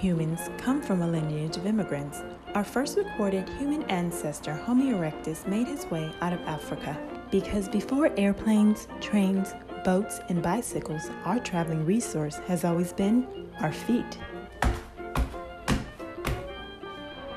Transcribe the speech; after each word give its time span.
humans 0.00 0.50
come 0.58 0.82
from 0.82 1.02
a 1.02 1.06
lineage 1.06 1.56
of 1.56 1.66
immigrants. 1.66 2.20
Our 2.56 2.64
first 2.64 2.96
recorded 2.96 3.48
human 3.48 3.84
ancestor, 3.84 4.54
Homo 4.54 4.84
erectus, 4.84 5.46
made 5.46 5.68
his 5.68 5.86
way 5.86 6.12
out 6.20 6.32
of 6.32 6.40
Africa. 6.40 6.98
Because 7.30 7.68
before 7.68 8.10
airplanes, 8.16 8.88
trains, 9.00 9.54
boats, 9.84 10.18
and 10.28 10.42
bicycles, 10.42 11.08
our 11.24 11.38
traveling 11.38 11.86
resource 11.86 12.38
has 12.48 12.64
always 12.64 12.92
been 12.92 13.48
our 13.60 13.70
feet. 13.72 14.18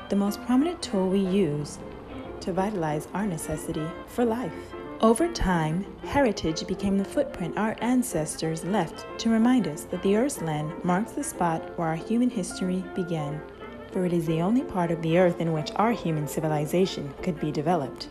The 0.08 0.16
most 0.16 0.44
prominent 0.46 0.82
tool 0.82 1.08
we 1.08 1.20
use 1.20 1.78
to 2.40 2.52
vitalize 2.52 3.06
our 3.14 3.24
necessity 3.24 3.86
for 4.08 4.24
life. 4.24 4.52
Over 5.02 5.28
time, 5.28 5.84
heritage 6.04 6.66
became 6.66 6.96
the 6.96 7.04
footprint 7.04 7.58
our 7.58 7.76
ancestors 7.82 8.64
left 8.64 9.04
to 9.18 9.28
remind 9.28 9.68
us 9.68 9.84
that 9.84 10.02
the 10.02 10.16
Earth's 10.16 10.40
land 10.40 10.72
marks 10.82 11.12
the 11.12 11.22
spot 11.22 11.78
where 11.78 11.88
our 11.88 11.96
human 11.96 12.30
history 12.30 12.82
began, 12.94 13.38
for 13.92 14.06
it 14.06 14.14
is 14.14 14.24
the 14.24 14.40
only 14.40 14.62
part 14.62 14.90
of 14.90 15.02
the 15.02 15.18
Earth 15.18 15.38
in 15.38 15.52
which 15.52 15.70
our 15.76 15.92
human 15.92 16.26
civilization 16.26 17.12
could 17.22 17.38
be 17.38 17.52
developed. 17.52 18.08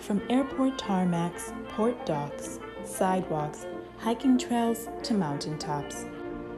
From 0.00 0.20
airport 0.28 0.76
tarmacs, 0.76 1.54
port 1.68 2.04
docks, 2.04 2.58
sidewalks, 2.84 3.66
hiking 3.98 4.36
trails 4.36 4.88
to 5.04 5.14
mountaintops, 5.14 6.04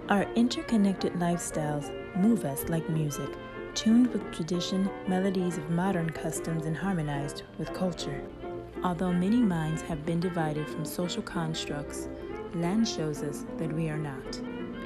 our 0.09 0.23
interconnected 0.37 1.13
lifestyles 1.15 1.93
move 2.17 2.47
us 2.47 2.67
like 2.71 2.89
music, 2.89 3.29
tuned 3.75 4.07
with 4.07 4.33
tradition, 4.33 4.89
melodies 5.07 5.59
of 5.59 5.69
modern 5.69 6.09
customs, 6.09 6.65
and 6.65 6.75
harmonized 6.77 7.43
with 7.59 7.75
culture. 7.75 8.23
Although 8.87 9.13
many 9.13 9.39
minds 9.39 9.83
have 9.83 10.07
been 10.07 10.21
divided 10.21 10.69
from 10.69 10.85
social 10.85 11.21
constructs, 11.21 12.07
land 12.55 12.87
shows 12.87 13.21
us 13.21 13.45
that 13.59 13.73
we 13.73 13.89
are 13.89 13.99
not. 13.99 14.41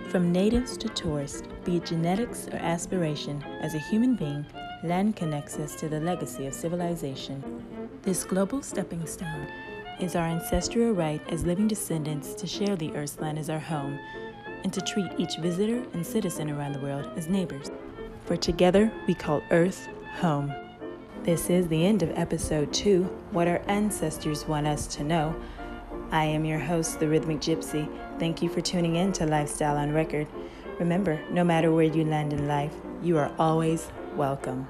From 0.09 0.33
natives 0.33 0.79
to 0.79 0.89
tourists, 0.89 1.43
be 1.67 1.77
it 1.77 1.85
genetics 1.85 2.49
or 2.49 2.57
aspiration, 2.57 3.45
as 3.61 3.75
a 3.75 3.79
human 3.91 4.15
being, 4.15 4.47
land 4.85 5.17
connects 5.17 5.59
us 5.59 5.75
to 5.77 5.91
the 5.91 6.01
legacy 6.01 6.47
of 6.47 6.55
civilization. 6.55 7.45
This 8.01 8.25
global 8.25 8.63
stepping 8.63 9.07
stone 9.07 9.47
is 10.01 10.17
our 10.17 10.29
ancestral 10.29 10.93
right 10.93 11.21
as 11.31 11.45
living 11.45 11.69
descendants 11.69 12.33
to 12.37 12.47
share 12.47 12.77
the 12.77 12.97
Earth's 12.97 13.21
land 13.21 13.39
as 13.39 13.51
our 13.51 13.59
home 13.59 13.99
and 14.65 14.73
to 14.73 14.81
treat 14.81 15.13
each 15.19 15.37
visitor 15.37 15.85
and 15.93 16.07
citizen 16.07 16.49
around 16.49 16.73
the 16.73 16.81
world 16.81 17.07
as 17.19 17.29
neighbors. 17.29 17.71
For 18.25 18.39
together 18.39 18.91
we 19.07 19.13
call 19.13 19.43
Earth 19.51 19.91
home. 20.15 20.55
This 21.23 21.51
is 21.51 21.69
the 21.69 21.85
end 21.85 22.03
of 22.03 22.17
episode 22.17 22.73
two 22.73 23.03
What 23.31 23.47
Our 23.47 23.61
Ancestors 23.69 24.49
Want 24.49 24.67
Us 24.67 24.87
to 24.97 25.05
Know. 25.05 25.37
I 26.11 26.25
am 26.25 26.47
your 26.47 26.59
host, 26.59 26.99
The 26.99 27.09
Rhythmic 27.09 27.41
Gypsy. 27.41 27.87
Thank 28.19 28.41
you 28.41 28.49
for 28.49 28.63
tuning 28.63 28.97
in 28.97 29.13
to 29.13 29.27
Lifestyle 29.27 29.77
on 29.77 29.93
Record. 29.93 30.27
Remember, 30.79 31.21
no 31.31 31.45
matter 31.45 31.73
where 31.73 31.85
you 31.85 32.05
land 32.05 32.33
in 32.33 32.49
life, 32.49 32.75
you 33.03 33.19
are 33.19 33.31
always 33.39 33.91
welcome. 34.17 34.67